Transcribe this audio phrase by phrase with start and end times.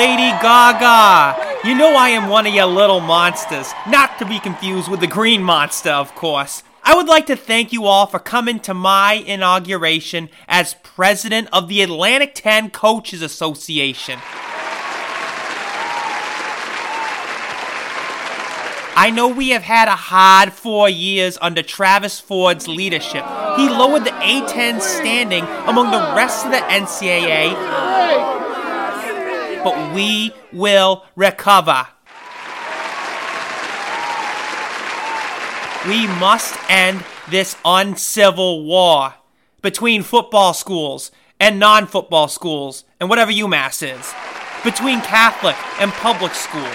[0.00, 1.58] Lady Gaga.
[1.62, 5.06] You know I am one of your little monsters, not to be confused with the
[5.06, 6.62] green monster, of course.
[6.82, 11.68] I would like to thank you all for coming to my inauguration as president of
[11.68, 14.18] the Atlantic 10 Coaches Association.
[18.96, 23.26] I know we have had a hard four years under Travis Ford's leadership.
[23.58, 28.39] He lowered the A10 standing among the rest of the NCAA,
[29.62, 31.86] but we will recover.
[35.88, 39.14] We must end this uncivil war
[39.62, 44.14] between football schools and non football schools and whatever UMass is,
[44.62, 46.66] between Catholic and public schools,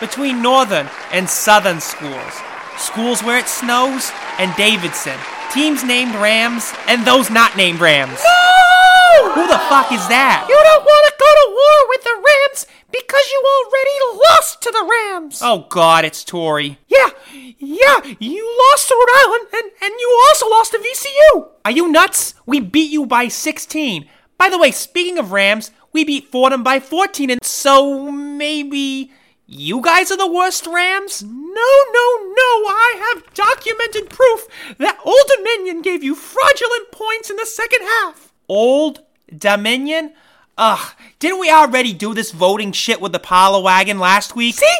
[0.00, 2.40] between northern and southern schools,
[2.78, 5.18] schools where it snows and Davidson,
[5.56, 8.20] teams named Rams and those not named Rams.
[8.22, 9.32] No!
[9.32, 10.44] Who the fuck is that?
[10.46, 14.70] You don't want to go to war with the Rams because you already lost to
[14.70, 15.40] the Rams.
[15.42, 16.78] Oh god, it's Tory.
[16.88, 21.48] Yeah, yeah, you lost to Rhode Island and, and you also lost to VCU.
[21.64, 22.34] Are you nuts?
[22.44, 24.06] We beat you by 16.
[24.36, 29.10] By the way, speaking of Rams, we beat Fordham by 14, and so maybe
[29.46, 31.22] you guys are the worst Rams?
[31.22, 32.66] No, no, no.
[32.68, 34.46] I have documented proof
[34.78, 38.32] that Old Dominion gave you fraudulent points in the second half.
[38.48, 39.02] Old
[39.36, 40.12] Dominion?
[40.58, 44.56] Ugh, didn't we already do this voting shit with the Pala Wagon last week?
[44.56, 44.78] See?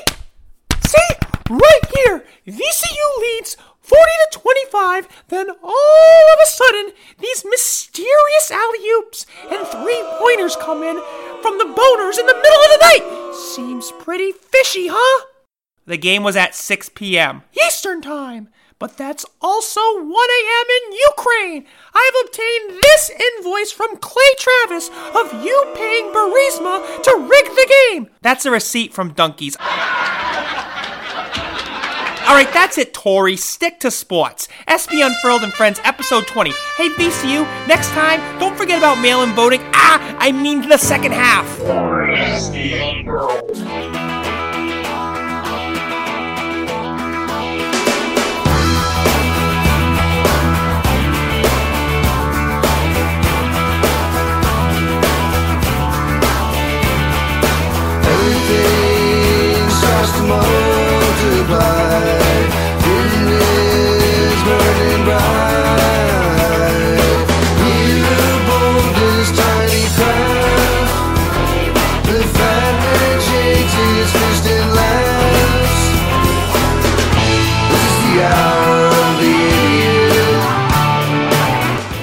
[0.86, 1.16] See?
[1.48, 2.24] Right here.
[2.46, 3.56] VCU leads
[3.86, 5.24] 40 to 25.
[5.28, 10.96] Then all of a sudden, these mysterious alley oops and three pointers come in
[11.40, 13.34] from the boners in the middle of the night.
[13.54, 15.26] Seems pretty fishy, huh?
[15.86, 17.42] The game was at 6 p.m.
[17.64, 18.48] Eastern Time.
[18.78, 20.66] But that's also 1 a.m.
[20.76, 21.64] in Ukraine.
[21.94, 27.74] I have obtained this invoice from Clay Travis of you paying Burisma to rig the
[27.90, 28.08] game.
[28.20, 29.56] That's a receipt from Donkeys.
[32.26, 33.36] All right, that's it, Tori.
[33.36, 34.48] Stick to sports.
[34.66, 36.50] SB Unfurled and Friends, episode 20.
[36.76, 39.60] Hey, VCU, next time, don't forget about mail in voting.
[39.72, 41.46] Ah, I mean the second half.
[61.48, 62.26] Multiply.
[62.82, 63.26] Vision
[64.46, 65.86] burning bright.
[67.62, 70.94] Hear the boulder's tiny craft.
[72.06, 75.82] The fat man shakes his fist and laughs.
[77.70, 80.42] This is the hour of the idiot.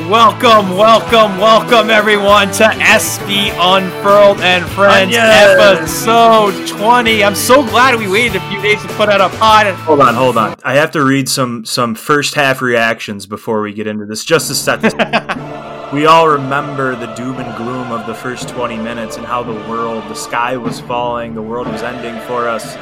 [0.10, 5.80] Welcome, welcome, welcome everyone to SB Unfurled and Friends, oh, Onions.
[5.81, 7.24] episode 20.
[7.24, 9.68] I'm so glad we waited days to put out a pod.
[9.68, 10.56] Hold on, hold on.
[10.63, 14.47] I have to read some some first half reactions before we get into this, just
[14.47, 14.94] to set this.
[15.94, 19.53] we all remember the doom and gloom of the first 20 minutes and how the
[19.69, 22.75] world, the sky was falling, the world was ending for us.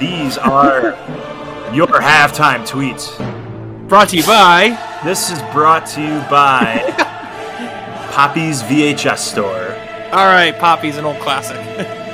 [0.00, 0.90] These are
[1.72, 3.16] your halftime tweets.
[3.88, 4.76] Brought to you by.
[5.04, 6.82] This is brought to you by
[8.12, 9.70] Poppy's VHS store.
[10.12, 12.05] All right, Poppy's an old classic.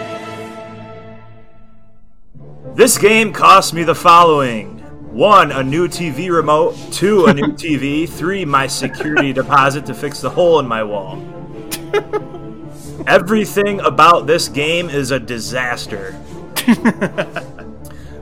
[2.74, 4.78] This game cost me the following.
[5.10, 6.74] One, a new TV remote.
[6.90, 8.08] Two, a new TV.
[8.08, 11.22] Three, my security deposit to fix the hole in my wall.
[13.06, 16.18] Everything about this game is a disaster.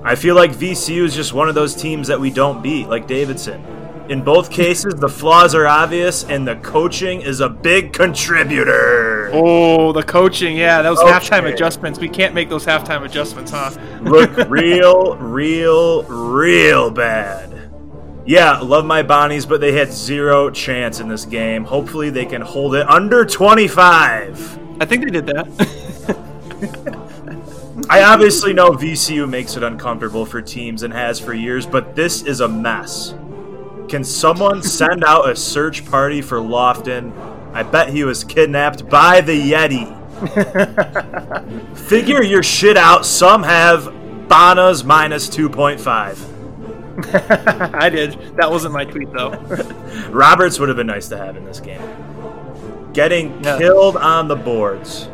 [0.02, 3.06] I feel like VCU is just one of those teams that we don't beat, like
[3.06, 3.64] Davidson.
[4.10, 9.30] In both cases, the flaws are obvious, and the coaching is a big contributor.
[9.32, 11.12] Oh, the coaching, yeah, those Okay.
[11.12, 12.00] halftime adjustments.
[12.00, 13.70] We can't make those halftime adjustments, huh?
[14.02, 17.70] look real, real, real bad.
[18.26, 21.62] Yeah, love my Bonnies, but they had zero chance in this game.
[21.62, 24.58] Hopefully, they can hold it under 25.
[24.80, 25.46] I think they did that.
[27.88, 32.22] I obviously know VCU makes it uncomfortable for teams and has for years, but this
[32.22, 33.14] is a mess.
[33.90, 37.12] Can someone send out a search party for Lofton?
[37.52, 39.96] I bet he was kidnapped by the Yeti.
[41.88, 43.04] Figure your shit out.
[43.04, 43.86] Some have
[44.28, 46.28] Bonas minus 2.5.
[47.74, 48.12] I did.
[48.36, 49.30] That wasn't my tweet, though.
[50.10, 51.82] Roberts would have been nice to have in this game.
[52.92, 53.58] Getting Yeah.
[53.58, 55.08] killed on the boards.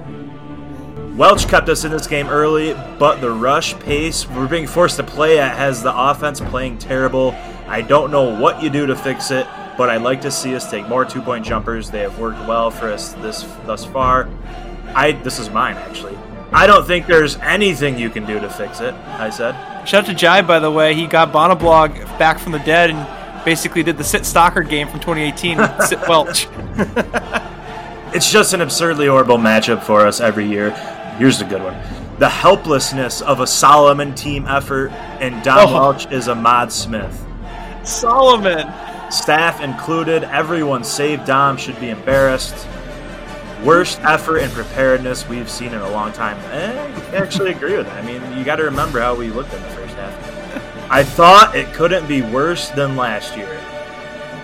[1.17, 5.02] Welch kept us in this game early, but the rush pace we're being forced to
[5.02, 7.34] play at has the offense playing terrible.
[7.69, 9.47] I don't know what you do to fix it,
[9.77, 11.91] but I'd like to see us take more two-point jumpers.
[11.91, 14.29] They have worked well for us this thus far.
[14.95, 16.17] I this is mine actually.
[16.53, 18.95] I don't think there's anything you can do to fix it.
[18.95, 19.55] I said.
[19.87, 20.95] Shout out to Jive, by the way.
[20.95, 25.01] He got Bonablog back from the dead and basically did the Sit Stockard game from
[25.01, 26.47] 2018 with Sit Welch.
[28.15, 30.71] It's just an absurdly horrible matchup for us every year.
[31.19, 31.77] Here's the good one.
[32.19, 34.91] The helplessness of a Solomon team effort,
[35.21, 35.73] and Don Oh.
[35.75, 37.25] Welch is a Mod Smith.
[37.87, 38.73] Solomon.
[39.11, 42.67] Staff included, everyone save Dom should be embarrassed.
[43.65, 46.37] Worst effort and preparedness we've seen in a long time.
[46.53, 48.03] Eh, I actually agree with that.
[48.03, 50.91] I mean, you got to remember how we looked in the first half.
[50.91, 53.56] I thought it couldn't be worse than last year.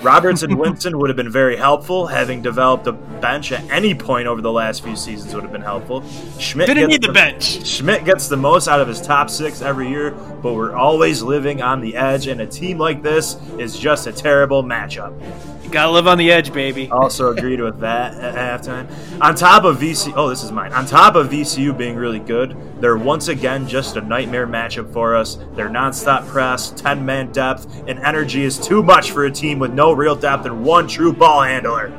[0.03, 2.09] Roberts and Winston would have been very helpful.
[2.09, 5.63] Having developed a bench at any point over the last few seasons would have been
[5.63, 6.03] helpful.
[6.41, 7.65] Schmidt Didn't need the bench.
[7.65, 11.63] Schmidt gets the most out of his top six every year, but we're always living
[11.63, 15.15] on the edge, and a team like this is just a terrible matchup.
[15.63, 16.91] You gotta live on the edge, baby.
[16.91, 18.89] Also agreed with that at halftime.
[19.21, 20.73] On top of VC, oh, this is mine.
[20.73, 25.15] On top of VCU being really good, they're once again just a nightmare matchup for
[25.15, 25.39] us.
[25.55, 29.73] Their nonstop press, 10 man depth, and energy is too much for a team with
[29.73, 31.93] no real depth and one true ball handler.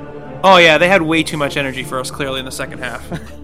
[0.44, 3.22] Oh yeah, they had way too much energy for us clearly in the second half.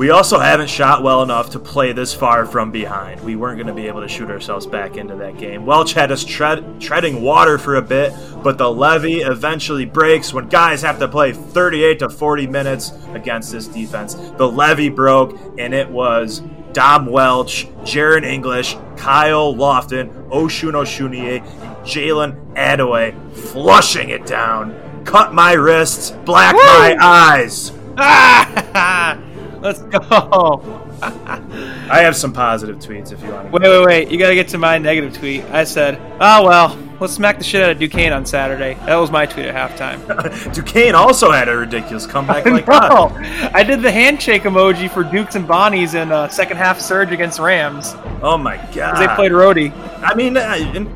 [0.00, 3.20] We also haven't shot well enough to play this far from behind.
[3.20, 5.66] We weren't going to be able to shoot ourselves back into that game.
[5.66, 10.48] Welch had us tread, treading water for a bit, but the levee eventually breaks when
[10.48, 14.14] guys have to play 38 to 40 minutes against this defense.
[14.14, 16.40] The levee broke, and it was
[16.72, 24.74] Dom Welch, Jaron English, Kyle Lofton, Osun Osunniyi, and Jalen Adaway flushing it down.
[25.04, 27.72] Cut my wrists, black my eyes.
[29.60, 30.86] Let's go.
[31.02, 33.52] I have some positive tweets if you want to.
[33.52, 34.10] Wait, wait, wait.
[34.10, 35.44] You gotta get to my negative tweet.
[35.44, 38.74] I said, oh well, let's smack the shit out of Duquesne on Saturday.
[38.86, 40.52] That was my tweet at halftime.
[40.54, 43.54] Duquesne also had a ridiculous comeback like no, that.
[43.54, 47.40] I did the handshake emoji for Dukes and Bonnies in uh, second half surge against
[47.40, 47.94] Rams.
[48.22, 49.00] Oh my god!
[49.00, 49.72] They played roadie.
[50.02, 50.94] I mean, uh, in,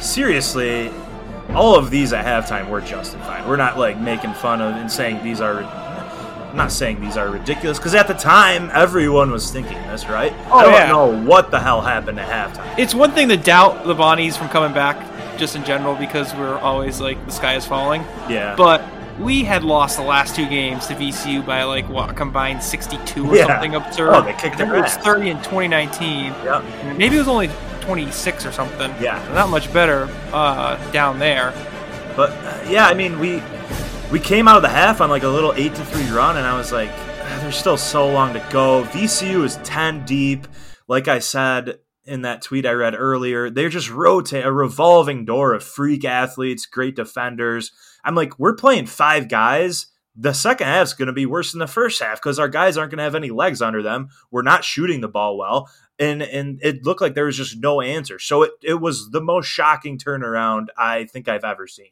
[0.00, 0.90] seriously,
[1.50, 3.46] all of these at halftime were justified.
[3.48, 5.62] We're not like making fun of and saying these are.
[5.62, 10.32] I'm not saying these are ridiculous because at the time everyone was thinking this, right?
[10.46, 10.86] Oh, I don't yeah.
[10.86, 12.78] know what the hell happened at halftime.
[12.78, 14.96] It's one thing to doubt the Bonnies from coming back,
[15.38, 18.02] just in general, because we're always like the sky is falling.
[18.28, 18.82] Yeah, But
[19.18, 23.26] we had lost the last two games to VCU by like what a combined 62
[23.30, 23.46] or Yeah.
[23.46, 24.10] something absurd.
[24.14, 25.04] Oh, they kicked their it was ass.
[25.04, 26.32] 30 in 2019.
[26.44, 26.64] Yep.
[26.96, 27.50] Maybe it was only
[27.80, 28.92] 26 or something.
[29.00, 29.18] Yeah.
[29.34, 31.52] Not much better uh, down there.
[32.16, 33.42] But uh, yeah, I mean, we
[34.12, 36.46] we came out of the half on like a little eight to three run, and
[36.46, 36.90] I was like,
[37.22, 38.84] "Ah, there's still so long to go.
[38.84, 40.46] VCU is ten deep.
[40.88, 45.52] Like I said in that tweet I read earlier, they're just rotate a revolving door
[45.52, 47.70] of freak athletes, great defenders.
[48.04, 49.86] I'm like, we're playing five guys.
[50.16, 52.76] The second half is going to be worse than the first half because our guys
[52.76, 54.08] aren't going to have any legs under them.
[54.30, 57.80] We're not shooting the ball well, and and it looked like there was just no
[57.80, 58.18] answer.
[58.18, 61.90] So it it was the most shocking turnaround I think I've ever seen.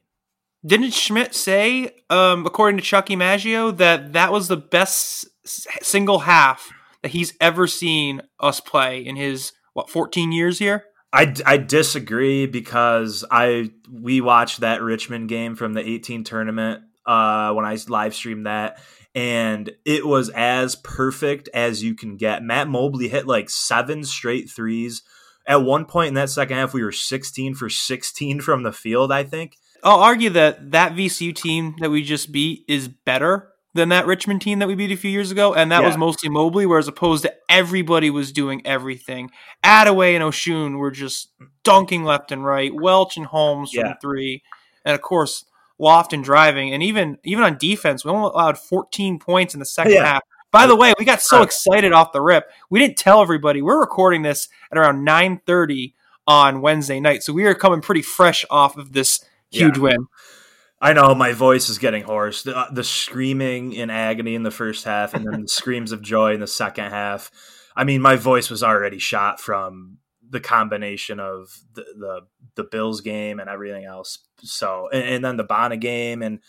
[0.65, 6.73] Didn't Schmidt say, um, according to Chucky Maggio, that that was the best single half
[7.03, 10.85] that he's ever seen us play in his what 14 years here?
[11.13, 17.53] I, I disagree because I we watched that Richmond game from the 18 tournament uh,
[17.53, 18.81] when I live streamed that,
[19.15, 22.43] and it was as perfect as you can get.
[22.43, 25.03] Matt Mobley hit like seven straight threes.
[25.47, 29.13] At one point in that second half, we were 16 for 16 from the field.
[29.13, 29.59] I think.
[29.85, 34.43] I'll argue that that VCU team that we just beat is better than that Richmond
[34.43, 37.23] team that we beat a few years ago, and that was mostly Mobley, whereas opposed
[37.23, 39.31] to everybody was doing everything.
[39.65, 41.31] Adaway and Osun were just
[41.63, 42.73] dunking left and right.
[42.75, 43.95] Welch and Holmes from Yeah.
[44.01, 44.43] three,
[44.85, 45.45] and of course
[45.79, 49.67] Loft and driving, and even even on defense, we only allowed 14 points in the
[49.67, 50.07] second Yeah.
[50.07, 50.23] half.
[50.51, 52.51] By the way, we got so excited off the rip.
[52.71, 53.61] We didn't tell everybody.
[53.61, 55.95] We're recording this at around 9:30
[56.27, 59.83] on Wednesday night, so we are coming pretty fresh off of this huge Yeah.
[59.83, 60.07] win.
[60.81, 62.43] I know my voice is getting hoarse.
[62.43, 66.03] The, uh, the screaming in agony in the first half, and then the screams of
[66.03, 67.31] joy in the second half.
[67.75, 72.21] I mean, my voice was already shot from the combination of the the,
[72.57, 74.19] the Bills game and everything else.
[74.41, 76.41] So, and, and then the Bonnet game, and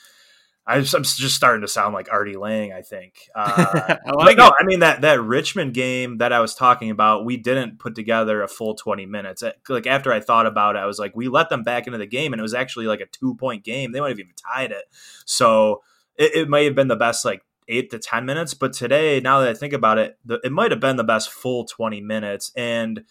[0.67, 2.73] I I'm just starting to sound like Artie Lange.
[2.73, 3.29] I think.
[3.37, 4.51] Uh, I like no.
[4.59, 8.41] I mean that that Richmond game that I was talking about, we didn't put together
[8.41, 9.41] a full twenty minutes.
[9.41, 11.97] Uh, Like after I thought about it, I was like, we let them back into
[11.97, 13.91] the game, and it was actually like a two point game.
[13.91, 14.85] They might have even tied it.
[15.25, 15.81] So
[16.15, 18.53] it, it may have been the best like eight to ten minutes.
[18.53, 21.29] But today, now that I think about it, the, it might have been the best
[21.29, 23.03] full twenty minutes, and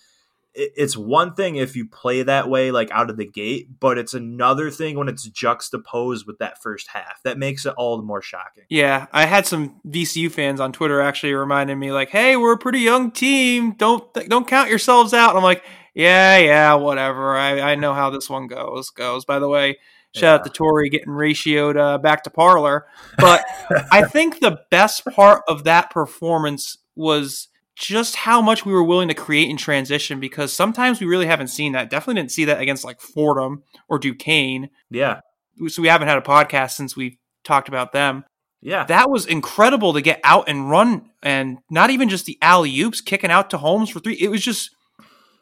[0.57, 4.15] it's one thing if you play that way like out of the gate, but it's
[4.15, 7.23] another thing when it's juxtaposed with that first half.
[7.25, 8.65] That makes it all the more shocking.
[8.71, 12.59] Yeah, I had some VCU fans on Twitter actually reminding me like, "Hey, we're a
[12.59, 13.73] pretty young team.
[13.73, 15.63] Don't don't count yourselves out." And I'm like,
[15.95, 17.37] "Yeah, yeah, whatever.
[17.37, 18.89] I, I know how this one goes.
[18.89, 19.77] Goes." By the way,
[20.15, 22.87] shout out to Tori getting ratioed uh, back to Parler.
[23.19, 23.45] But
[23.93, 29.09] I think the best part of that performance was just how much we were willing
[29.09, 31.90] to create in transition because sometimes we really haven't seen that.
[31.90, 34.71] Definitely didn't see that against like Fordham or Duquesne.
[34.90, 35.21] Yeah.
[35.68, 38.25] So we haven't had a podcast since we talked about them
[38.61, 38.85] Yeah.
[38.87, 43.00] that was incredible to get out and run and not even just the alley oops
[43.00, 44.14] kicking out to Holmes for three.
[44.21, 44.71] It was just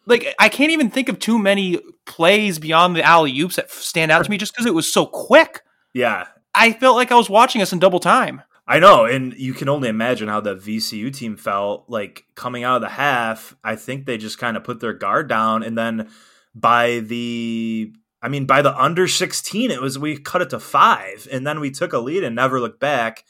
[0.06, 4.10] like I can't even think of too many plays beyond the alley oops that stand
[4.12, 5.62] out to me just because it was so quick.
[5.94, 6.26] yeah.
[6.56, 8.42] I felt like I was watching us in double time.
[8.66, 12.76] I know, and you can only imagine how the VCU team felt like coming out
[12.76, 13.54] of the half.
[13.62, 16.08] I think they just kind of put their guard down, and then
[16.54, 17.92] by the,
[18.22, 21.60] I mean, by the under sixteen, it was we cut it to five, and then
[21.60, 23.24] we took a lead and never looked back.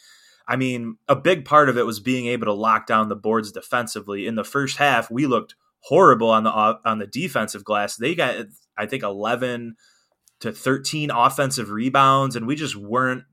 [0.47, 3.51] I mean, a big part of it was being able to lock down the boards
[3.51, 4.27] defensively.
[4.27, 7.97] In the first half, we looked horrible on the on the defensive glass.
[7.97, 8.37] They got,
[8.77, 9.75] I think, eleven
[10.41, 13.25] to thirteen offensive rebounds, and we just weren't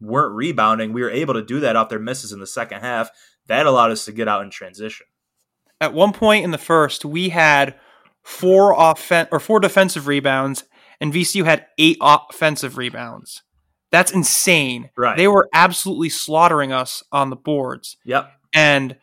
[0.00, 0.92] weren't rebounding.
[0.92, 3.10] We were able to do that off their misses in the second half.
[3.46, 5.06] That allowed us to get out in transition.
[5.80, 7.74] At one point in the first, we had
[8.22, 10.64] four offen- or four defensive rebounds,
[11.00, 13.42] and VCU had eight offensive rebounds.
[13.90, 14.90] That's insane.
[14.96, 15.16] Right.
[15.16, 17.96] They were absolutely slaughtering us on the boards.
[18.04, 18.30] Yep.
[18.52, 18.96] And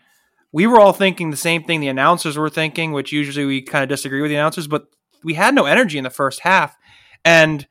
[0.52, 3.84] we were all thinking the same thing the announcers were thinking, which usually we kind
[3.84, 4.88] of disagree with the announcers, but
[5.24, 6.76] we had no energy in the first half.
[7.24, 7.68] And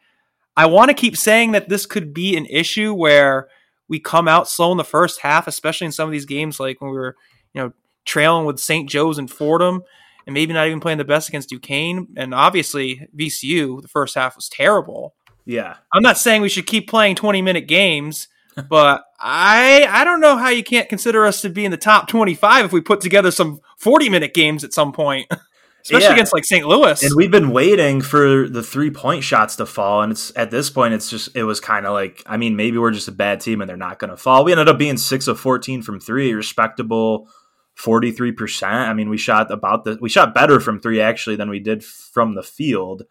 [0.56, 3.48] I want to keep saying that this could be an issue where
[3.88, 6.80] we come out slow in the first half, especially in some of these games, like
[6.80, 7.16] when we were,
[7.52, 7.72] you know,
[8.04, 8.88] trailing with St.
[8.88, 9.82] Joe's and Fordham,
[10.26, 12.08] and maybe not even playing the best against Duquesne.
[12.16, 15.14] And obviously, VCU, the first half was terrible.
[15.44, 15.76] Yeah.
[15.92, 18.28] I'm not saying we should keep playing 20 minute games,
[18.68, 22.08] but I I don't know how you can't consider us to be in the top
[22.08, 25.30] 25 if we put together some 40 minute games at some point,
[25.82, 26.12] especially Yeah.
[26.12, 26.66] against like St.
[26.66, 27.02] Louis.
[27.02, 30.70] And we've been waiting for the three point shots to fall, and it's at this
[30.70, 33.40] point, it's just it was kind of like I mean, maybe we're just a bad
[33.40, 34.44] team and they're not going to fall.
[34.44, 37.28] We ended up being six of fourteen from three, respectable
[37.74, 38.74] forty three percent.
[38.74, 41.84] I mean, we shot about the we shot better from three actually than we did
[41.84, 43.04] from the field.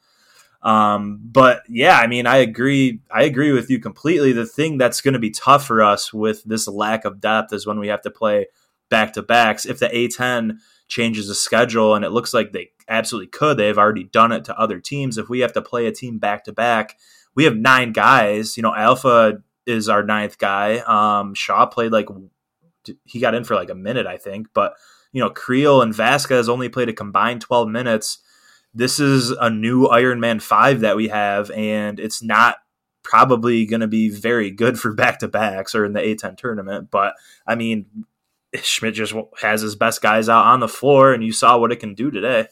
[0.62, 3.00] Um, but yeah, I mean, I agree.
[3.10, 4.34] I agree with you completely.
[4.34, 7.66] The thing that's going to be tough for us with this lack of depth is
[7.66, 8.48] when we have to play
[8.90, 9.66] back to backs.
[9.66, 10.58] If the A10
[10.90, 14.60] changes the schedule, and it looks like they absolutely could, they've already done it to
[14.60, 15.18] other teams.
[15.18, 16.98] If we have to play a team back to back,
[17.36, 18.58] we have nine guys.
[18.58, 20.80] You know, Alpha is our ninth guy.
[20.80, 22.08] Um, Shaw played like
[23.06, 24.74] he got in for like a minute, I think, but
[25.12, 28.20] you know, Creel and Vasquez only played a combined 12 minutes.
[28.74, 32.58] This is a new Iron Man 5 that we have, and it's not
[33.04, 36.90] probably going to be very good for back to backs or in the A10 tournament.
[36.92, 37.14] But
[37.48, 37.86] I mean,
[38.56, 41.78] Schmidt just has his best guys out on the floor, and you saw what it
[41.78, 42.48] can do today.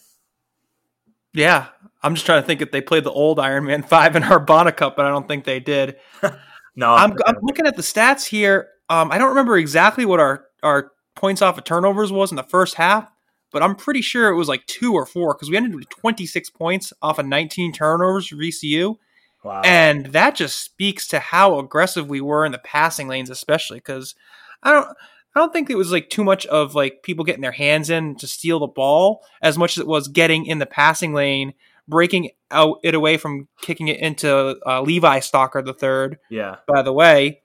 [1.33, 1.67] yeah,
[2.03, 4.39] I'm just trying to think if they played the old Iron Man 5 in our
[4.39, 5.97] Bonnet Cup, but I don't think they did.
[6.79, 8.67] No, I'm, I'm looking at the stats here.
[8.87, 12.43] Um, I don't remember exactly what our, our points off of turnovers was in the
[12.43, 13.11] first half,
[13.51, 16.51] but I'm pretty sure it was like two or four because we ended with 26
[16.51, 18.95] points off of 19 turnovers for VCU.
[19.43, 19.63] wow.
[19.65, 24.13] And that just speaks to how aggressive we were in the passing lanes, especially because
[24.61, 24.95] I don't.
[25.37, 28.15] I don't think it was like too much of like people getting their hands in
[28.17, 31.53] to steal the ball as much as it was getting in the passing lane,
[31.87, 36.17] breaking out it away from kicking it into uh, Levi Stockard the third.
[36.29, 37.41] yeah, By the way,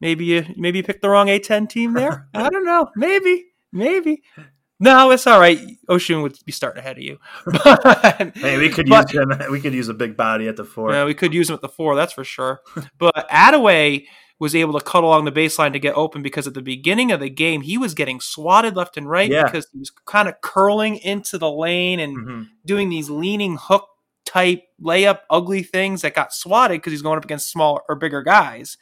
[0.00, 2.28] maybe you maybe you picked the wrong A10 team there.
[2.34, 2.88] I don't know.
[2.96, 4.22] Maybe, maybe.
[4.80, 5.58] No, it's all right.
[5.88, 7.18] Ocean would be starting ahead of you.
[7.44, 9.32] But- hey, we could but- use him.
[9.50, 10.92] We could use a big body at the four.
[10.92, 12.60] yeah, we could use him at the four, that's for sure.
[12.96, 14.06] But Adaway
[14.40, 17.18] was able to cut along the baseline to get open because at the beginning of
[17.20, 19.44] the game, he was getting swatted left and right Yeah.
[19.44, 22.48] because he was kind of curling into the lane and Mhm.
[22.64, 23.88] doing these leaning hook
[24.24, 28.22] type layup ugly things that got swatted because he's going up against smaller or bigger
[28.22, 28.76] guys.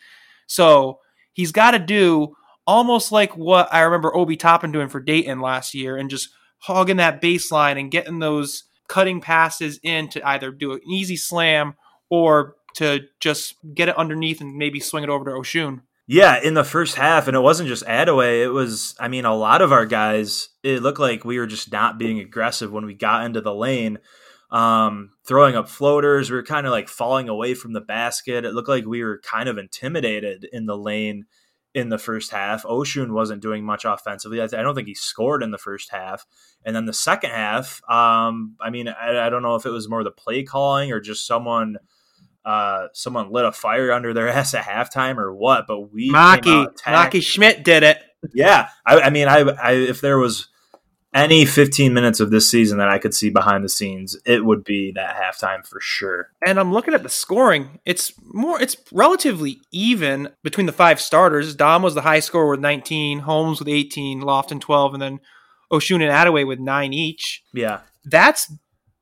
[0.46, 0.98] So
[1.32, 2.36] he's got to do
[2.66, 6.96] almost like what I remember Obi Toppin doing for Dayton last year and just hogging
[6.96, 11.74] that baseline and getting those cutting passes in to either do an easy slam
[12.10, 15.82] or to just get it underneath and maybe swing it over to Osun.
[16.08, 18.44] Yeah, in the first half, and it wasn't just Adaway.
[18.44, 20.50] It was, I mean, a lot of our guys.
[20.62, 23.98] It looked like we were just not being aggressive when we got into the lane,
[24.52, 26.30] um, throwing up floaters.
[26.30, 28.44] We were kind of like falling away from the basket.
[28.44, 31.26] It looked like we were kind of intimidated in the lane
[31.74, 32.62] in the first half.
[32.62, 34.40] Osun wasn't doing much offensively.
[34.40, 36.24] I, don't think he scored in the first half.
[36.64, 39.86] And then the second half, um, I mean, I, I don't know if it was
[39.86, 41.76] more the play calling or just someone
[42.46, 45.66] uh, someone lit a fire under their ass at halftime or what.
[45.66, 47.98] But we Maki, Maki Schmidt did it.
[48.32, 50.48] yeah, I, I mean, I, I if there was
[51.12, 54.64] any 15 minutes of this season that I could see behind the scenes, it would
[54.64, 56.28] be that halftime for sure.
[56.46, 57.80] And I'm looking at the scoring.
[57.84, 61.54] It's more it's relatively even between the five starters.
[61.54, 65.20] Dom was the high scorer with 19, Holmes with 18, Lofton 12, and then
[65.72, 67.42] Osun and Adaway with 9 each.
[67.52, 68.52] Yeah, That's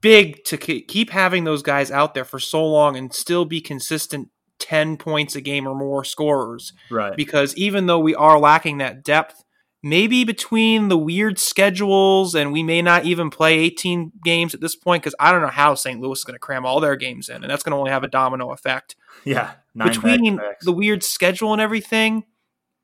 [0.05, 4.29] big to keep having those guys out there for so long and still be consistent
[4.59, 7.17] 10 points a game or more scorers right.
[7.17, 9.43] because even though we are lacking that depth,
[9.83, 14.77] maybe between the weird schedules and we may not even play 18 games at this
[14.77, 15.99] point because I don't know how St.
[15.99, 18.05] Louis is going to cram all their games in, and that's going to only have
[18.05, 18.97] a domino effect.
[19.25, 22.25] yeah, between the weird schedule and everything,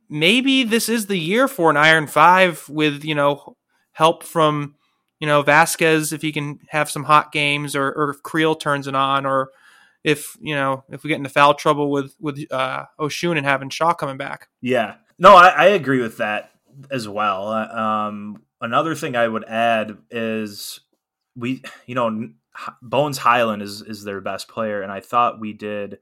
[0.09, 3.57] maybe this is the year for an Iron Five with you know
[3.93, 4.77] help from
[5.21, 8.87] you know Vasquez if he can have some hot games, or, or if Creel turns
[8.87, 9.51] it on, or
[10.03, 13.69] if you know if we get into foul trouble with with uh, Osun and having
[13.71, 14.49] Shaw coming back.
[14.61, 14.95] Yeah.
[15.19, 16.51] No, I, I agree with that
[16.91, 17.49] as well.
[17.49, 20.81] Uh, Um, another thing I would add is
[21.37, 22.31] we, you know,
[22.83, 25.99] Bones Hyland is is their best player, and I thought we did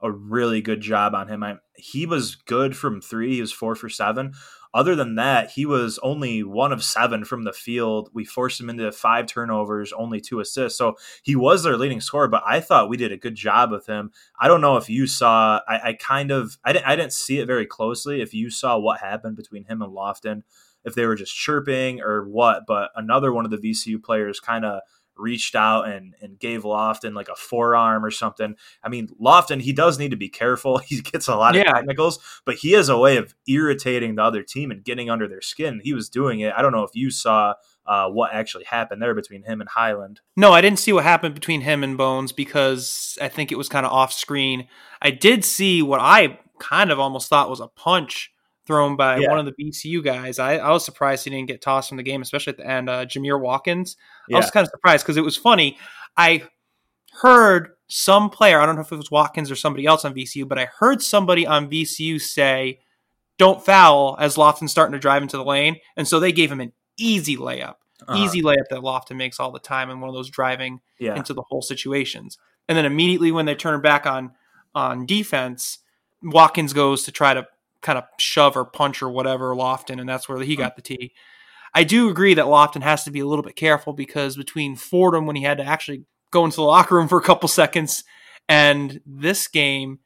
[0.00, 1.44] a really good job on him.
[1.44, 3.34] I, he was good from three.
[3.34, 4.32] He was four for seven.
[4.74, 8.08] Other than that, he was only one of seven from the field.
[8.14, 10.78] We forced him into five turnovers, only two assists.
[10.78, 13.86] So he was their leading scorer, but I thought we did a good job with
[13.86, 14.12] him.
[14.40, 15.60] I don't know if you saw.
[15.68, 16.56] I, I kind of.
[16.64, 16.86] I didn't.
[16.86, 18.22] I didn't see it very closely.
[18.22, 20.42] If you saw what happened between him and Lofton,
[20.84, 22.64] if they were just chirping or what.
[22.66, 24.80] But another one of the VCU players kind of
[25.22, 28.56] reached out and and gave Lofton like a forearm or something.
[28.82, 30.78] I mean, Lofton he does need to be careful.
[30.92, 31.72] He gets a lot of Yeah.
[31.72, 35.40] technicals, but he has a way of irritating the other team and getting under their
[35.40, 35.80] skin.
[35.82, 36.52] He was doing it.
[36.56, 37.54] I don't know if you saw
[37.86, 40.20] uh, what actually happened there between him and Hyland.
[40.36, 43.68] No, I didn't see what happened between him and Bones because I think it was
[43.68, 44.68] kind of off screen.
[45.00, 48.32] I did see what I kind of almost thought was a punch
[48.66, 49.30] thrown by Yeah.
[49.30, 50.38] one of the VCU guys.
[50.38, 52.88] I, I was surprised he didn't get tossed from the game, especially at the end.
[52.88, 53.96] Uh, Jamir Watkins.
[54.32, 55.78] I was kind of surprised because it was funny.
[56.16, 56.44] I
[57.20, 60.48] heard some player, I don't know if it was Watkins or somebody else on VCU,
[60.48, 62.80] but I heard somebody on VCU say,
[63.38, 65.76] don't foul as Lofton's starting to drive into the lane.
[65.96, 67.74] And so they gave him an easy layup.
[68.06, 68.16] Uh-huh.
[68.16, 71.34] Easy layup that Lofton makes all the time in one of those driving yeah, into
[71.34, 72.38] the whole situations.
[72.68, 74.32] And then immediately when they turn back on
[74.74, 75.78] on defense,
[76.22, 77.46] Watkins goes to try to
[77.82, 80.60] kind of shove or punch or whatever Lofton, and that's where he hmm.
[80.60, 81.12] got the tee.
[81.74, 85.26] I do agree that Lofton has to be a little bit careful because between Fordham
[85.26, 88.04] when he had to actually go into the locker room for a couple seconds
[88.48, 90.00] and this game,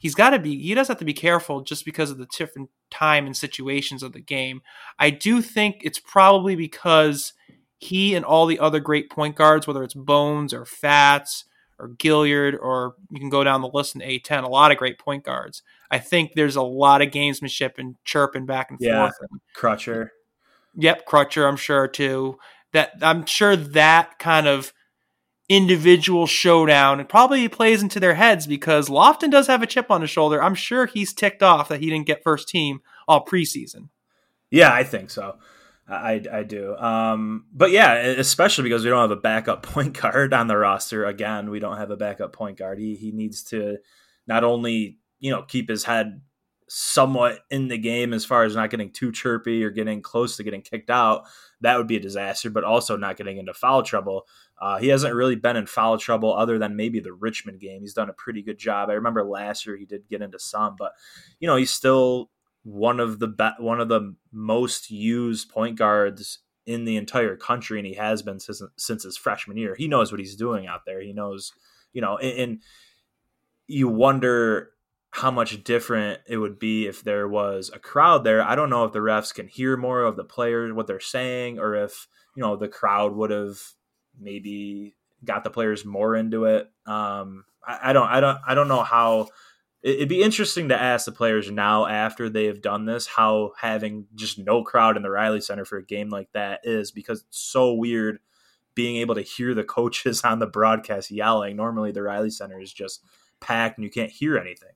[0.00, 2.70] he's got to be he does have to be careful just because of the different
[2.90, 4.62] time and situations of the game.
[4.98, 7.32] I do think it's probably because
[7.78, 11.44] he and all the other great point guards, whether it's Bones or Fats
[11.80, 14.98] or Gilyard, or you can go down the list in A10, a lot of great
[14.98, 15.62] point guards.
[15.90, 19.10] I think there's a lot of gamesmanship and chirping back and Yeah.
[19.10, 19.28] forth.
[19.56, 20.10] Crutcher.
[20.76, 22.38] Yep, Crutcher, I'm sure too.
[22.72, 24.72] That I'm sure that kind of
[25.48, 30.00] individual showdown it probably plays into their heads because Lofton does have a chip on
[30.00, 30.40] his shoulder.
[30.40, 33.88] I'm sure he's ticked off that he didn't get first team all preseason.
[34.50, 35.36] Yeah, I think so.
[35.90, 36.76] I, I do.
[36.76, 41.04] Um, but yeah, especially because we don't have a backup point guard on the roster.
[41.04, 42.78] Again, we don't have a backup point guard.
[42.78, 43.78] He he needs to
[44.26, 46.20] not only you know keep his head
[46.68, 50.44] somewhat in the game as far as not getting too chirpy or getting close to
[50.44, 51.24] getting kicked out.
[51.62, 52.50] That would be a disaster.
[52.50, 54.26] But also not getting into foul trouble.
[54.60, 57.80] Uh, he hasn't really been in foul trouble other than maybe the Richmond game.
[57.80, 58.90] He's done a pretty good job.
[58.90, 60.92] I remember last year he did get into some, but
[61.40, 62.30] you know he's still
[62.62, 67.78] one of the be- one of the most used point guards in the entire country,
[67.78, 69.74] and he has been since, since his freshman year.
[69.74, 71.00] He knows what he's doing out there.
[71.00, 71.52] He knows,
[71.92, 72.62] you know, and, and
[73.66, 74.70] you wonder
[75.12, 78.42] how much different it would be if there was a crowd there.
[78.42, 81.58] I don't know if the refs can hear more of the players what they're saying,
[81.58, 83.58] or if you know the crowd would have
[84.18, 84.94] maybe
[85.24, 86.70] got the players more into it.
[86.86, 89.28] Um, I, I don't, I don't, I don't know how
[89.82, 94.06] it'd be interesting to ask the players now after they have done this how having
[94.14, 97.38] just no crowd in the Reilly Center for a game like that is because it's
[97.38, 98.18] so weird
[98.74, 101.56] being able to hear the coaches on the broadcast yelling.
[101.56, 103.02] Normally, the Reilly Center is just
[103.40, 104.70] packed and you can't hear anything.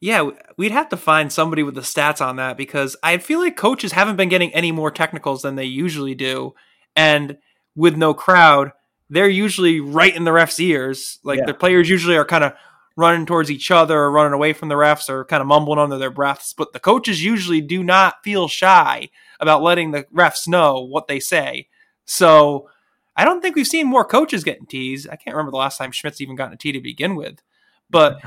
[0.00, 3.56] Yeah, we'd have to find somebody with the stats on that because I feel like
[3.56, 6.54] coaches haven't been getting any more technicals than they usually do.
[6.94, 7.38] And
[7.74, 8.70] with no crowd,
[9.10, 11.18] they're usually right in the ref's ears.
[11.24, 11.46] Like Yeah.
[11.46, 12.52] the players usually are kind of
[12.98, 15.96] running towards each other or running away from the refs or kind of mumbling under
[15.98, 16.52] their breaths.
[16.52, 19.08] But the coaches usually do not feel shy
[19.38, 21.68] about letting the refs know what they say.
[22.06, 22.68] So
[23.16, 25.06] I don't think we've seen more coaches getting teased.
[25.08, 27.40] I can't remember the last time Schmidt's even gotten a tee to begin with.
[27.88, 28.20] But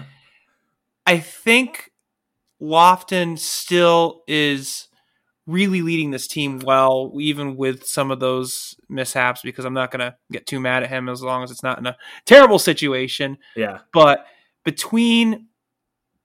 [1.05, 1.91] I think
[2.61, 4.87] Lofton still is
[5.47, 9.99] really leading this team well, even with some of those mishaps, because I'm not going
[9.99, 13.37] to get too mad at him as long as it's not in a terrible situation.
[13.57, 13.79] Yeah.
[13.91, 14.25] But
[14.63, 15.47] between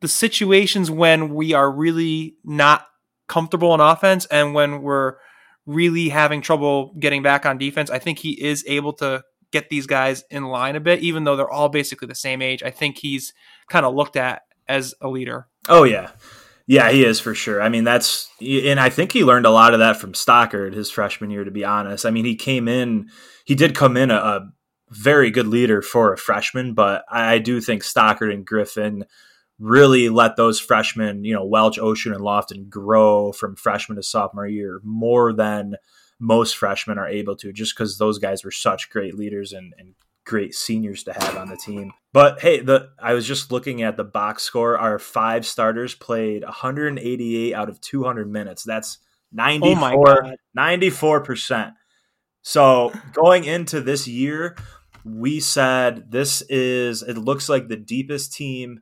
[0.00, 2.86] the situations when we are really not
[3.28, 5.16] comfortable in offense and when we're
[5.64, 9.22] really having trouble getting back on defense, I think he is able to
[9.52, 12.62] get these guys in line a bit, even though they're all basically the same age.
[12.62, 13.32] I think he's
[13.68, 15.48] kind of looked at as a leader.
[15.68, 16.10] Oh yeah.
[16.68, 17.62] Yeah, he is for sure.
[17.62, 20.90] I mean, that's and I think he learned a lot of that from Stockard his
[20.90, 21.44] freshman year.
[21.44, 23.08] To be honest, I mean, he came in,
[23.44, 24.52] he did come in a, a
[24.90, 29.04] very good leader for a freshman, but I do think Stockard and Griffin
[29.58, 34.46] really let those freshmen, you know, Welch, Osun, and Lofton grow from freshman to sophomore
[34.46, 35.76] year more than
[36.18, 39.94] most freshmen are able to, just because those guys were such great leaders and, and
[40.24, 41.92] great seniors to have on the team.
[42.12, 44.76] But hey, the I was just looking at the box score.
[44.78, 48.62] Our five starters played 188 out of 200 minutes.
[48.62, 48.98] That's
[49.32, 51.72] 94 94%.
[52.48, 54.56] So, going into this year,
[55.04, 58.80] we said this is it looks like the deepest team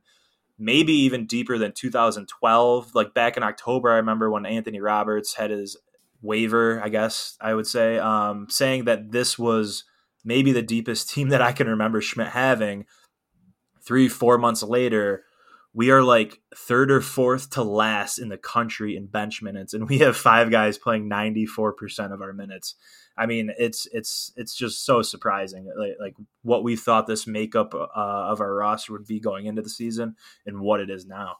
[0.57, 5.51] maybe even deeper than 2012 like back in october i remember when anthony roberts had
[5.51, 5.75] his
[6.21, 9.83] waiver i guess i would say um, saying that this was
[10.25, 12.85] maybe the deepest team that I can remember Schmidt having.
[13.85, 15.23] Three, four months later,
[15.75, 19.89] we are like third or fourth to last in the country in bench minutes, and
[19.89, 22.75] we have five guys playing ninety four percent of our minutes.
[23.17, 27.73] I mean, it's it's it's just so surprising, like, like what we thought this makeup
[27.73, 31.37] uh, of our roster would be going into the season, and what it is now.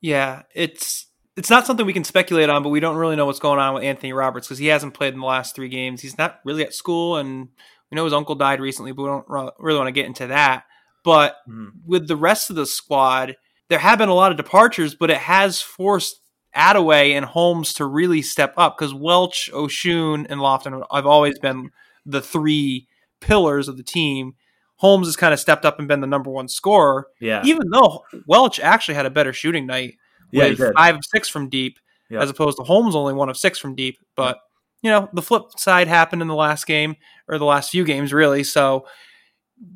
[0.00, 3.38] Yeah, it's it's not something we can speculate on, but we don't really know what's
[3.38, 6.00] going on with Anthony Roberts because he hasn't played in the last three games.
[6.00, 7.48] He's not really at school, and
[7.90, 10.64] we know his uncle died recently, but we don't really want to get into that.
[11.06, 11.70] But mm.
[11.86, 13.36] with the rest of the squad,
[13.68, 16.20] there have been a lot of departures, but it has forced
[16.52, 21.70] Adaway and Holmes to really step up because Welch, Osun, and Lofton have always been
[22.04, 22.88] the three
[23.20, 24.34] pillars of the team.
[24.78, 27.06] Holmes has kind of stepped up and been the number one scorer.
[27.20, 27.40] Yeah.
[27.44, 29.98] Even though Welch actually had a better shooting night
[30.32, 31.78] with yeah, five of six from deep,
[32.10, 32.20] yeah.
[32.20, 33.96] as opposed to Holmes only one of six from deep.
[34.16, 34.40] But
[34.82, 36.96] you know, the flip side happened in the last game
[37.28, 38.42] or the last few games, really.
[38.42, 38.86] So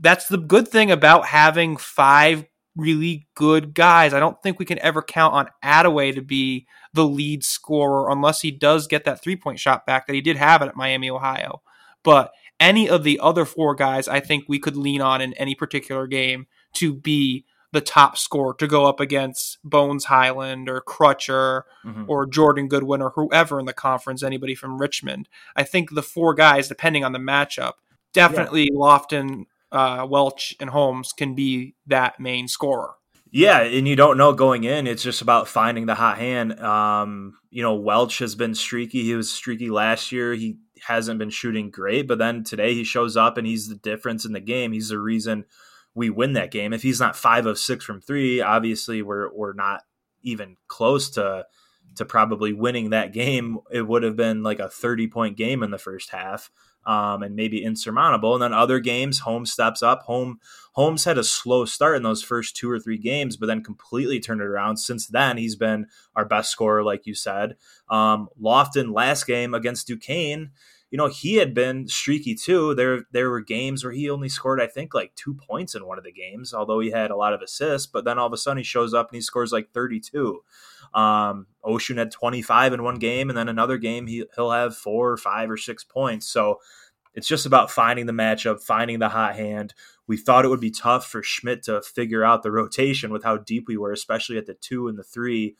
[0.01, 2.45] that's the good thing about having five
[2.77, 4.14] really good guys.
[4.14, 8.40] I don't think we can ever count on Adaway to be the lead scorer unless
[8.40, 11.11] he does get that three point shot back that he did have it at Miami,
[11.11, 11.62] Ohio.
[12.03, 15.55] But any of the other four guys, I think we could lean on in any
[15.55, 21.62] particular game to be the top scorer to go up against Bones Hyland or Crutcher
[21.85, 22.05] mm-hmm.
[22.09, 25.29] or Jordan Goodwin or whoever in the conference, anybody from Richmond.
[25.55, 27.75] I think the four guys, depending on the matchup,
[28.12, 28.79] definitely yeah.
[28.79, 32.94] Lofton, uh, Welch, and Holmes can be that main scorer.
[33.30, 34.87] Yeah, and you don't know going in.
[34.87, 36.59] It's just about finding the hot hand.
[36.61, 39.04] Um, you know, Welch has been streaky.
[39.04, 40.35] He was streaky last year.
[40.35, 44.24] He hasn't been shooting great, but then today he shows up and he's the difference
[44.24, 44.72] in the game.
[44.72, 45.44] He's the reason–
[45.94, 46.72] we win that game.
[46.72, 49.83] If he's not five of six from three, obviously we're we're not
[50.22, 51.46] even close to
[51.96, 53.59] to probably winning that game.
[53.70, 56.50] It would have been like a thirty point game in the first half,
[56.87, 58.35] um, and maybe insurmountable.
[58.35, 60.03] And then other games, home steps up.
[60.03, 60.40] Home
[60.73, 64.21] Holmes had a slow start in those first two or three games, but then completely
[64.21, 64.77] turned it around.
[64.77, 67.57] Since then, he's been our best scorer, like you said.
[67.88, 70.51] Um, Lofton last game against Duquesne
[70.90, 72.74] you know, he had been streaky too.
[72.74, 75.98] There there were games where he only scored, I think, like two points in one
[75.98, 77.87] of the games, although he had a lot of assists.
[77.87, 80.40] But then all of a sudden he shows up and he scores like 32.
[80.92, 85.12] Um, Osun had 25 in one game, and then another game he, he'll have four
[85.12, 86.26] or five or six points.
[86.26, 86.59] So
[87.14, 89.74] it's just about finding the matchup, finding the hot hand.
[90.09, 93.37] We thought it would be tough for Schmidt to figure out the rotation with how
[93.37, 95.57] deep we were, especially at the two and the three.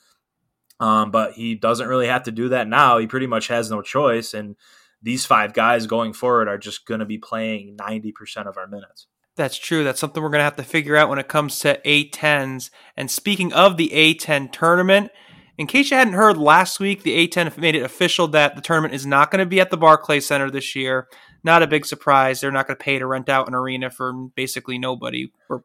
[0.80, 2.98] Um, but he doesn't really have to do that now.
[2.98, 4.34] He pretty much has no choice.
[4.34, 4.56] And
[5.02, 9.06] these five guys going forward are just going to be playing 90% of our minutes.
[9.36, 9.84] That's true.
[9.84, 12.70] That's something we're going to have to figure out when it comes to A10s.
[12.96, 15.10] And speaking of the A10 tournament,
[15.56, 18.94] in case you hadn't heard last week, the A10 made it official that the tournament
[18.94, 21.08] is not going to be at the Barclay Center this year.
[21.42, 22.40] Not a big surprise.
[22.40, 25.32] They're not going to pay to rent out an arena for basically nobody.
[25.48, 25.60] We're,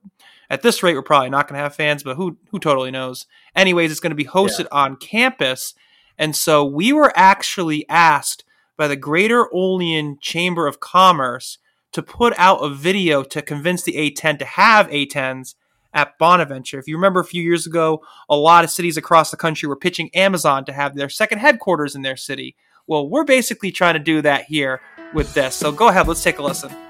[0.50, 3.26] at this rate, we're probably not going to have fans, but who who totally knows?
[3.56, 4.84] Anyways, it's going to be hosted yeah.
[4.84, 5.74] on campus,
[6.17, 8.44] and so we were actually asked
[8.78, 11.58] by the Greater Olean Chamber of Commerce
[11.94, 15.56] to put out a video to convince the A10 to have A10s
[15.94, 16.78] at Bonaventure.
[16.78, 19.78] If you remember a few years ago, a lot of cities across the country were
[19.78, 22.56] pitching Amazon to have their second headquarters in their city.
[22.86, 24.82] Well, we're basically trying to do that here
[25.14, 25.56] with this.
[25.56, 26.85] So go ahead, let's take a listen.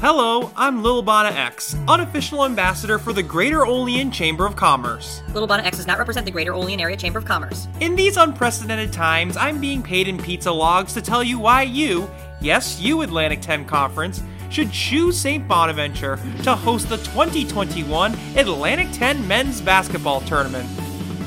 [0.00, 5.22] Hello, I'm Lil Bana X, unofficial ambassador for the Greater Olean Chamber of Commerce.
[5.34, 7.68] Little Bonnet X does not represent the Greater Olean Area Chamber of Commerce.
[7.80, 12.08] In these unprecedented times, I'm being paid in pizza logs to tell you why you,
[12.40, 15.46] yes, you Atlantic 10 Conference, should choose St.
[15.46, 20.66] Bonaventure to host the 2021 Atlantic 10 Men's Basketball Tournament.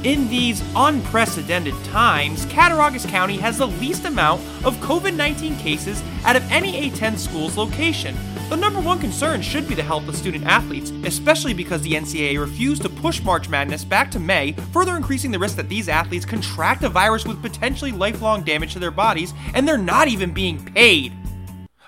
[0.03, 6.35] In these unprecedented times, Cattaraugus County has the least amount of COVID 19 cases out
[6.35, 8.17] of any A10 school's location.
[8.53, 12.39] The number one concern should be the health of student athletes, especially because the NCAA
[12.39, 16.23] refused to push March Madness back to May, further increasing the risk that these athletes
[16.23, 20.63] contract a virus with potentially lifelong damage to their bodies, and they're not even being
[20.63, 21.13] paid.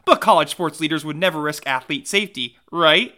[0.06, 3.14] But college sports leaders would never risk athlete safety, right?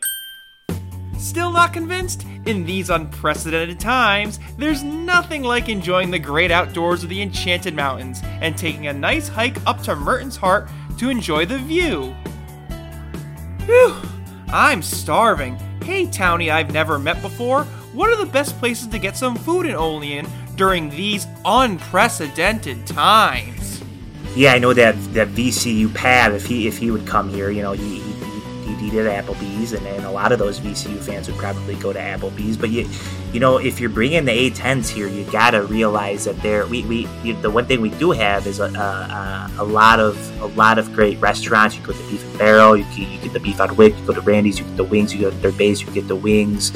[1.17, 2.25] Still not convinced?
[2.47, 8.19] In these unprecedented times, there's nothing like enjoying the great outdoors of the Enchanted Mountains
[8.41, 12.13] and taking a nice hike up to Merton's Heart to enjoy the view.
[13.67, 13.97] Whew,
[14.47, 15.57] I'm starving.
[15.83, 19.65] Hey, townie I've never met before, what are the best places to get some food
[19.65, 20.25] in Olean
[20.55, 23.83] during these unprecedented times?
[24.37, 26.31] Yeah, I know that that VCU Pat.
[26.31, 27.99] If he if he would come here, you know, he
[28.77, 32.57] did Applebee's, and, and a lot of those VCU fans would probably go to Applebee's.
[32.57, 32.87] But you
[33.33, 37.07] you know, if you're bringing the A10s here, you gotta realize that there we we
[37.23, 40.79] you, the one thing we do have is a, a, a lot of a lot
[40.79, 41.75] of great restaurants.
[41.75, 43.97] You go to Beef and Barrel, you get, you get the beef on weck.
[43.99, 45.13] You go to Randy's, you get the wings.
[45.13, 46.71] You go to their base, you get the wings.